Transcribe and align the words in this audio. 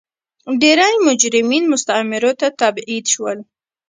ډېری 0.61 0.93
مجرمین 1.07 1.63
مستعمرو 1.73 2.31
ته 2.39 2.47
تبعید 2.61 3.05
شول. 3.13 3.37